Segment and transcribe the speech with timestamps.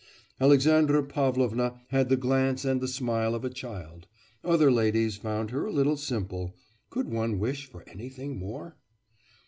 [0.39, 4.07] Alexandra Pavlovna had the glance and the smile of a child;
[4.43, 6.55] other ladies found her a little simple....
[6.89, 8.77] Could one wish for anything more?